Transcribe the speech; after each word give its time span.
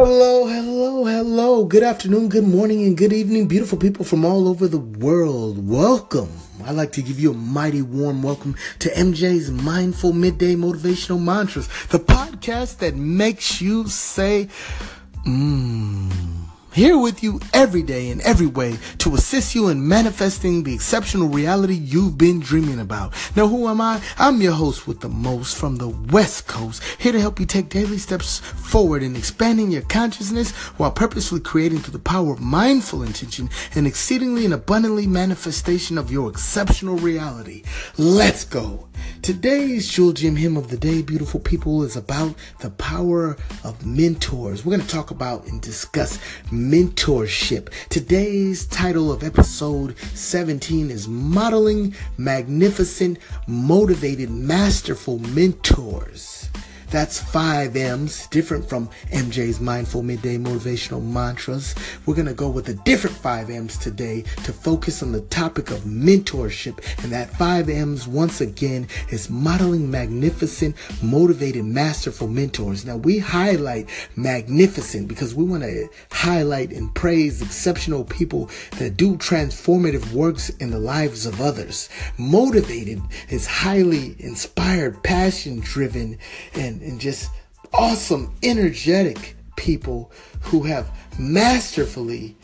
Hello, 0.00 0.46
hello, 0.46 1.04
hello. 1.06 1.64
Good 1.64 1.82
afternoon, 1.82 2.28
good 2.28 2.46
morning, 2.46 2.84
and 2.84 2.96
good 2.96 3.12
evening, 3.12 3.48
beautiful 3.48 3.76
people 3.76 4.04
from 4.04 4.24
all 4.24 4.46
over 4.46 4.68
the 4.68 4.78
world. 4.78 5.68
Welcome. 5.68 6.30
I'd 6.64 6.76
like 6.76 6.92
to 6.92 7.02
give 7.02 7.18
you 7.18 7.32
a 7.32 7.34
mighty 7.34 7.82
warm 7.82 8.22
welcome 8.22 8.54
to 8.78 8.90
MJ's 8.90 9.50
Mindful 9.50 10.12
Midday 10.12 10.54
Motivational 10.54 11.20
Mantras, 11.20 11.66
the 11.88 11.98
podcast 11.98 12.78
that 12.78 12.94
makes 12.94 13.60
you 13.60 13.88
say, 13.88 14.48
mmm. 15.26 16.27
Here 16.72 16.98
with 16.98 17.22
you 17.22 17.40
every 17.52 17.82
day 17.82 18.10
in 18.10 18.20
every 18.20 18.46
way 18.46 18.78
to 18.98 19.14
assist 19.14 19.54
you 19.54 19.68
in 19.68 19.88
manifesting 19.88 20.62
the 20.62 20.74
exceptional 20.74 21.28
reality 21.28 21.74
you've 21.74 22.18
been 22.18 22.40
dreaming 22.40 22.78
about. 22.78 23.14
Now, 23.34 23.48
who 23.48 23.68
am 23.68 23.80
I? 23.80 24.00
I'm 24.18 24.40
your 24.40 24.52
host 24.52 24.86
with 24.86 25.00
the 25.00 25.08
most 25.08 25.56
from 25.56 25.76
the 25.76 25.88
West 25.88 26.46
Coast, 26.46 26.82
here 26.98 27.12
to 27.12 27.20
help 27.20 27.40
you 27.40 27.46
take 27.46 27.70
daily 27.70 27.98
steps 27.98 28.38
forward 28.38 29.02
in 29.02 29.16
expanding 29.16 29.72
your 29.72 29.82
consciousness 29.82 30.50
while 30.76 30.92
purposefully 30.92 31.40
creating 31.40 31.78
through 31.78 31.92
the 31.92 31.98
power 31.98 32.32
of 32.32 32.40
mindful 32.40 33.02
intention 33.02 33.48
an 33.74 33.86
exceedingly 33.86 34.44
and 34.44 34.54
abundantly 34.54 35.06
manifestation 35.06 35.98
of 35.98 36.12
your 36.12 36.30
exceptional 36.30 36.96
reality. 36.96 37.64
Let's 37.96 38.44
go. 38.44 38.88
Today's 39.28 39.86
Jewel 39.86 40.14
Gym 40.14 40.36
Hymn 40.36 40.56
of 40.56 40.70
the 40.70 40.78
Day, 40.78 41.02
beautiful 41.02 41.38
people, 41.38 41.82
is 41.82 41.96
about 41.96 42.34
the 42.60 42.70
power 42.70 43.36
of 43.62 43.84
mentors. 43.84 44.64
We're 44.64 44.76
going 44.76 44.86
to 44.86 44.90
talk 44.90 45.10
about 45.10 45.46
and 45.48 45.60
discuss 45.60 46.16
mentorship. 46.46 47.68
Today's 47.90 48.64
title 48.64 49.12
of 49.12 49.22
episode 49.22 49.98
17 50.14 50.90
is 50.90 51.08
Modeling 51.08 51.94
Magnificent, 52.16 53.18
Motivated, 53.46 54.30
Masterful 54.30 55.18
Mentors. 55.18 56.48
That's 56.90 57.20
five 57.20 57.76
M's, 57.76 58.26
different 58.28 58.66
from 58.66 58.88
MJ's 59.12 59.60
Mindful 59.60 60.02
Midday 60.02 60.38
Motivational 60.38 61.02
Mantras. 61.04 61.74
We're 62.06 62.14
going 62.14 62.28
to 62.28 62.32
go 62.32 62.48
with 62.48 62.70
a 62.70 62.74
different 62.74 63.14
five 63.14 63.50
M's 63.50 63.76
today 63.76 64.22
to 64.44 64.54
focus 64.54 65.02
on 65.02 65.12
the 65.12 65.20
topic 65.20 65.70
of 65.70 65.80
mentorship. 65.80 66.78
And 67.02 67.12
that 67.12 67.28
five 67.36 67.68
M's, 67.68 68.08
once 68.08 68.40
again, 68.40 68.88
is 69.10 69.28
modeling 69.28 69.90
magnificent, 69.90 70.76
motivated, 71.02 71.66
masterful 71.66 72.26
mentors. 72.26 72.86
Now, 72.86 72.96
we 72.96 73.18
highlight 73.18 73.90
magnificent 74.16 75.08
because 75.08 75.34
we 75.34 75.44
want 75.44 75.64
to 75.64 75.90
highlight 76.10 76.72
and 76.72 76.94
praise 76.94 77.42
exceptional 77.42 78.04
people 78.04 78.48
that 78.78 78.96
do 78.96 79.16
transformative 79.16 80.10
works 80.12 80.48
in 80.48 80.70
the 80.70 80.78
lives 80.78 81.26
of 81.26 81.42
others. 81.42 81.90
Motivated 82.16 83.02
is 83.28 83.46
highly 83.46 84.16
inspired, 84.20 85.02
passion 85.02 85.60
driven, 85.60 86.18
and 86.54 86.77
and, 86.82 87.00
just 87.00 87.30
awesome, 87.72 88.34
energetic 88.42 89.36
people 89.56 90.10
who 90.40 90.62
have 90.62 90.90
masterfully, 91.18 92.36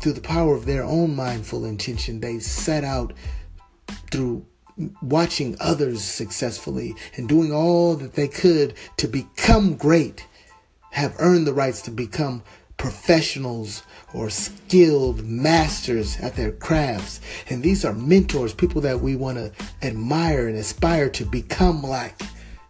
through 0.00 0.12
the 0.12 0.20
power 0.20 0.54
of 0.54 0.64
their 0.64 0.84
own 0.84 1.14
mindful 1.14 1.64
intention, 1.64 2.20
they 2.20 2.38
set 2.38 2.84
out 2.84 3.12
through 4.10 4.44
watching 5.02 5.56
others 5.58 6.02
successfully 6.02 6.94
and 7.16 7.28
doing 7.28 7.52
all 7.52 7.96
that 7.96 8.14
they 8.14 8.28
could 8.28 8.74
to 8.96 9.08
become 9.08 9.74
great, 9.74 10.26
have 10.92 11.16
earned 11.18 11.46
the 11.46 11.52
rights 11.52 11.82
to 11.82 11.90
become 11.90 12.42
professionals 12.76 13.82
or 14.14 14.30
skilled 14.30 15.24
masters 15.24 16.16
at 16.20 16.36
their 16.36 16.52
crafts. 16.52 17.20
And 17.50 17.62
these 17.62 17.84
are 17.84 17.92
mentors, 17.92 18.54
people 18.54 18.80
that 18.82 19.00
we 19.00 19.16
want 19.16 19.36
to 19.36 19.52
admire 19.82 20.46
and 20.46 20.56
aspire 20.56 21.10
to 21.10 21.24
become 21.24 21.82
like 21.82 22.14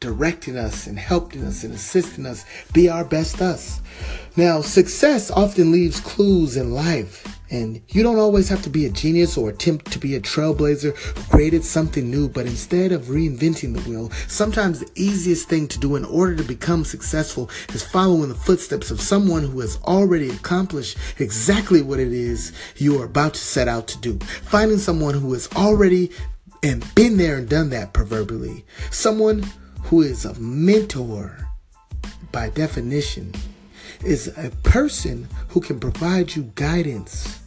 directing 0.00 0.56
us 0.56 0.86
and 0.86 0.98
helping 0.98 1.44
us 1.44 1.62
and 1.62 1.74
assisting 1.74 2.24
us 2.24 2.46
be 2.72 2.88
our 2.88 3.04
best 3.04 3.42
us. 3.42 3.82
Now, 4.34 4.62
success 4.62 5.30
often 5.30 5.72
leaves 5.72 6.00
clues 6.00 6.56
in 6.56 6.72
life, 6.72 7.38
and 7.50 7.82
you 7.88 8.02
don't 8.02 8.18
always 8.18 8.48
have 8.48 8.62
to 8.62 8.70
be 8.70 8.86
a 8.86 8.90
genius 8.90 9.36
or 9.36 9.50
attempt 9.50 9.92
to 9.92 9.98
be 9.98 10.14
a 10.14 10.20
trailblazer 10.20 10.96
who 10.96 11.22
created 11.24 11.64
something 11.64 12.10
new, 12.10 12.30
but 12.30 12.46
instead 12.46 12.92
of 12.92 13.06
reinventing 13.06 13.74
the 13.74 13.90
wheel, 13.90 14.10
sometimes 14.26 14.80
the 14.80 14.90
easiest 14.94 15.50
thing 15.50 15.68
to 15.68 15.78
do 15.78 15.96
in 15.96 16.06
order 16.06 16.34
to 16.34 16.44
become 16.44 16.82
successful 16.82 17.50
is 17.74 17.84
following 17.84 18.30
the 18.30 18.34
footsteps 18.34 18.90
of 18.90 19.02
someone 19.02 19.42
who 19.42 19.60
has 19.60 19.78
already 19.82 20.30
accomplished 20.30 20.96
exactly 21.18 21.82
what 21.82 22.00
it 22.00 22.12
is 22.12 22.54
you 22.76 22.98
are 23.02 23.04
about 23.04 23.34
to 23.34 23.40
set 23.40 23.68
out 23.68 23.86
to 23.88 23.98
do. 23.98 24.18
Finding 24.20 24.78
someone 24.78 25.12
who 25.12 25.34
has 25.34 25.46
already 25.56 26.10
and 26.62 26.94
been 26.94 27.16
there 27.16 27.36
and 27.36 27.48
done 27.48 27.70
that 27.70 27.92
proverbially. 27.92 28.64
Someone 28.90 29.44
who 29.90 30.02
is 30.02 30.24
a 30.24 30.32
mentor 30.38 31.36
by 32.30 32.48
definition 32.50 33.34
is 34.04 34.28
a 34.38 34.48
person 34.62 35.26
who 35.48 35.60
can 35.60 35.80
provide 35.80 36.32
you 36.36 36.44
guidance 36.54 37.40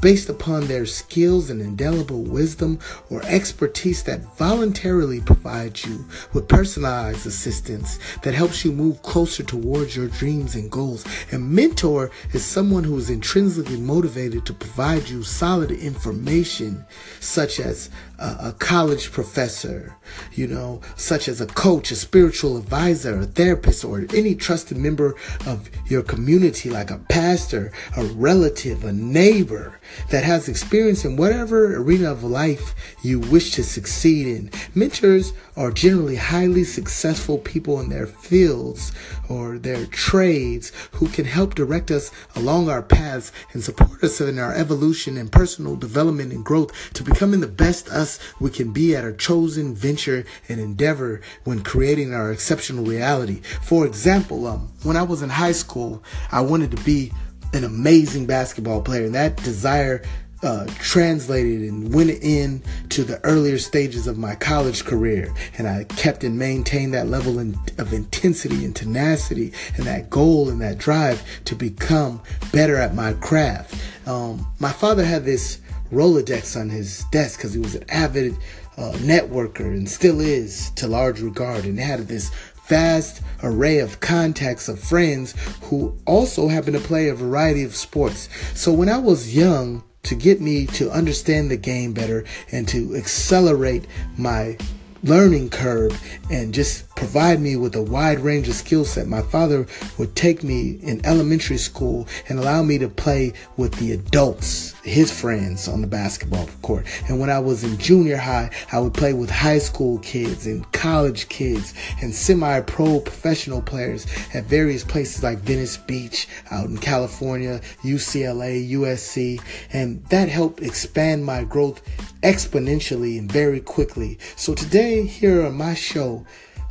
based 0.00 0.28
upon 0.28 0.66
their 0.66 0.86
skills 0.86 1.50
and 1.50 1.60
indelible 1.60 2.22
wisdom 2.22 2.78
or 3.10 3.22
expertise 3.24 4.02
that 4.04 4.20
voluntarily 4.36 5.20
provides 5.20 5.84
you 5.84 6.04
with 6.32 6.48
personalized 6.48 7.26
assistance 7.26 7.98
that 8.22 8.34
helps 8.34 8.64
you 8.64 8.72
move 8.72 9.02
closer 9.02 9.42
towards 9.42 9.96
your 9.96 10.08
dreams 10.08 10.54
and 10.54 10.70
goals. 10.70 11.04
A 11.32 11.38
mentor 11.38 12.10
is 12.32 12.44
someone 12.44 12.84
who 12.84 12.96
is 12.98 13.10
intrinsically 13.10 13.80
motivated 13.80 14.44
to 14.46 14.52
provide 14.52 15.08
you 15.08 15.22
solid 15.22 15.70
information, 15.70 16.84
such 17.20 17.60
as 17.60 17.90
a, 18.18 18.36
a 18.40 18.54
college 18.58 19.12
professor, 19.12 19.96
you 20.32 20.46
know, 20.46 20.80
such 20.96 21.28
as 21.28 21.40
a 21.40 21.46
coach, 21.46 21.90
a 21.90 21.96
spiritual 21.96 22.56
advisor, 22.56 23.20
a 23.20 23.26
therapist, 23.26 23.84
or 23.84 24.04
any 24.14 24.34
trusted 24.34 24.76
member 24.76 25.14
of 25.46 25.70
your 25.86 26.02
community, 26.02 26.70
like 26.70 26.90
a 26.90 26.98
pastor, 27.08 27.72
a 27.96 28.04
relative, 28.04 28.84
a 28.84 28.92
neighbor 28.92 29.78
that 30.10 30.24
has 30.24 30.48
experience 30.48 31.04
in 31.04 31.16
whatever 31.16 31.76
arena 31.76 32.10
of 32.10 32.24
life 32.24 32.74
you 33.02 33.20
wish 33.20 33.52
to 33.52 33.62
succeed 33.62 34.26
in. 34.26 34.50
Mentors 34.74 35.32
are 35.56 35.70
generally 35.70 36.16
highly 36.16 36.64
successful 36.64 37.38
people 37.38 37.80
in 37.80 37.88
their 37.88 38.06
fields 38.06 38.92
or 39.28 39.58
their 39.58 39.86
trades 39.86 40.72
who 40.92 41.08
can 41.08 41.24
help 41.24 41.54
direct 41.54 41.90
us 41.90 42.10
along 42.34 42.68
our 42.68 42.82
paths 42.82 43.32
and 43.52 43.62
support 43.62 44.02
us 44.04 44.20
in 44.20 44.38
our 44.38 44.54
evolution 44.54 45.16
and 45.16 45.32
personal 45.32 45.76
development 45.76 46.32
and 46.32 46.44
growth 46.44 46.92
to 46.92 47.02
becoming 47.02 47.40
the 47.40 47.46
best 47.46 47.88
us 47.88 48.18
we 48.40 48.50
can 48.50 48.72
be 48.72 48.94
at 48.94 49.04
our 49.04 49.12
chosen 49.12 49.74
venture 49.74 50.24
and 50.48 50.60
endeavor 50.60 51.20
when 51.44 51.62
creating 51.62 52.12
our 52.12 52.32
exceptional 52.32 52.84
reality. 52.84 53.40
For 53.62 53.86
example, 53.86 54.46
um, 54.46 54.72
when 54.82 54.96
I 54.96 55.02
was 55.02 55.22
in 55.22 55.30
high 55.30 55.52
school, 55.52 56.02
I 56.30 56.40
wanted 56.40 56.70
to 56.72 56.82
be 56.84 57.12
an 57.52 57.64
amazing 57.64 58.26
basketball 58.26 58.82
player. 58.82 59.04
And 59.04 59.14
that 59.14 59.36
desire 59.36 60.02
uh, 60.42 60.66
translated 60.78 61.62
and 61.62 61.92
went 61.94 62.10
in 62.10 62.62
to 62.90 63.02
the 63.04 63.18
earlier 63.24 63.58
stages 63.58 64.06
of 64.06 64.18
my 64.18 64.34
college 64.34 64.84
career. 64.84 65.32
And 65.58 65.66
I 65.66 65.84
kept 65.84 66.24
and 66.24 66.38
maintained 66.38 66.94
that 66.94 67.08
level 67.08 67.38
in, 67.38 67.58
of 67.78 67.92
intensity 67.92 68.64
and 68.64 68.74
tenacity 68.74 69.52
and 69.76 69.86
that 69.86 70.10
goal 70.10 70.48
and 70.48 70.60
that 70.60 70.78
drive 70.78 71.22
to 71.46 71.54
become 71.54 72.20
better 72.52 72.76
at 72.76 72.94
my 72.94 73.14
craft. 73.14 73.74
Um, 74.06 74.46
my 74.60 74.72
father 74.72 75.04
had 75.04 75.24
this 75.24 75.60
Rolodex 75.90 76.60
on 76.60 76.68
his 76.68 77.04
desk 77.12 77.38
because 77.38 77.54
he 77.54 77.60
was 77.60 77.74
an 77.74 77.84
avid 77.88 78.36
uh, 78.76 78.92
networker 78.96 79.60
and 79.60 79.88
still 79.88 80.20
is 80.20 80.70
to 80.70 80.86
large 80.86 81.20
regard 81.20 81.64
and 81.64 81.78
had 81.78 82.00
this 82.00 82.30
vast 82.68 83.22
array 83.42 83.78
of 83.78 84.00
contacts 84.00 84.68
of 84.68 84.80
friends 84.80 85.34
who 85.62 85.96
also 86.06 86.48
happen 86.48 86.72
to 86.72 86.80
play 86.80 87.08
a 87.08 87.14
variety 87.14 87.62
of 87.62 87.74
sports. 87.74 88.28
So 88.54 88.72
when 88.72 88.88
I 88.88 88.98
was 88.98 89.36
young, 89.36 89.82
to 90.06 90.14
get 90.14 90.40
me 90.40 90.66
to 90.66 90.88
understand 90.90 91.50
the 91.50 91.56
game 91.56 91.92
better 91.92 92.24
and 92.52 92.68
to 92.68 92.94
accelerate 92.94 93.86
my 94.16 94.56
learning 95.02 95.50
curve 95.50 96.00
and 96.30 96.54
just 96.54 96.94
provide 96.96 97.40
me 97.40 97.56
with 97.56 97.76
a 97.76 97.82
wide 97.82 98.18
range 98.20 98.48
of 98.48 98.54
skill 98.54 98.84
set. 98.84 99.06
My 99.06 99.22
father 99.22 99.66
would 99.98 100.16
take 100.16 100.42
me 100.42 100.78
in 100.82 101.04
elementary 101.06 101.58
school 101.58 102.08
and 102.28 102.38
allow 102.38 102.62
me 102.62 102.78
to 102.78 102.88
play 102.88 103.34
with 103.56 103.74
the 103.74 103.92
adults, 103.92 104.72
his 104.82 105.12
friends 105.12 105.68
on 105.68 105.82
the 105.82 105.86
basketball 105.86 106.48
court. 106.62 106.86
And 107.08 107.20
when 107.20 107.30
I 107.30 107.38
was 107.38 107.62
in 107.62 107.78
junior 107.78 108.16
high, 108.16 108.50
I 108.72 108.80
would 108.80 108.94
play 108.94 109.12
with 109.12 109.30
high 109.30 109.58
school 109.58 109.98
kids 109.98 110.46
and 110.46 110.70
college 110.72 111.28
kids 111.28 111.74
and 112.00 112.14
semi-pro 112.14 113.00
professional 113.00 113.62
players 113.62 114.06
at 114.34 114.44
various 114.44 114.82
places 114.82 115.22
like 115.22 115.38
Venice 115.38 115.76
Beach 115.76 116.26
out 116.50 116.66
in 116.66 116.78
California, 116.78 117.60
UCLA, 117.82 118.70
USC, 118.72 119.40
and 119.72 120.04
that 120.06 120.28
helped 120.28 120.62
expand 120.62 121.24
my 121.24 121.44
growth 121.44 121.82
exponentially 122.22 123.18
and 123.18 123.30
very 123.30 123.60
quickly. 123.60 124.18
So 124.36 124.54
today 124.54 125.06
here 125.06 125.44
on 125.44 125.54
my 125.54 125.74
show, 125.74 126.24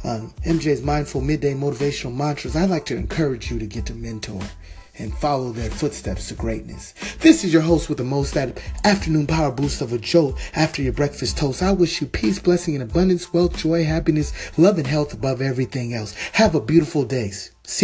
um, 0.06 0.34
MJ's 0.44 0.84
Mindful 0.84 1.22
Midday 1.22 1.54
Motivational 1.54 2.16
Mantras, 2.16 2.56
I'd 2.56 2.70
like 2.70 2.86
to 2.86 2.96
encourage 2.96 3.50
you 3.50 3.58
to 3.58 3.66
get 3.66 3.88
to 3.88 3.94
mentor 3.94 4.42
and 4.98 5.14
follow 5.18 5.52
their 5.52 5.70
footsteps 5.70 6.30
to 6.30 6.36
greatness. 6.36 6.94
This 7.20 7.44
is 7.44 7.52
your 7.52 7.64
host 7.64 7.90
with 7.90 7.98
the 7.98 8.04
most 8.04 8.34
that 8.36 8.62
afternoon 8.84 9.28
power 9.28 9.52
boost 9.52 9.82
of 9.82 9.92
a 9.92 9.98
jolt 9.98 10.40
after 10.56 10.82
your 10.82 10.94
breakfast 10.94 11.38
toast. 11.38 11.62
I 11.62 11.72
wish 11.72 12.00
you 12.00 12.08
peace, 12.08 12.40
blessing, 12.40 12.76
and 12.76 12.84
abundance, 12.84 13.34
wealth, 13.34 13.58
joy, 13.58 13.84
happiness, 13.84 14.32
love, 14.58 14.78
and 14.78 14.88
health 14.88 15.12
above 15.12 15.42
everything 15.42 15.94
else. 15.94 16.14
Have 16.34 16.56
a 16.56 16.62
beautiful 16.62 17.04
day. 17.04 17.32
See 17.64 17.84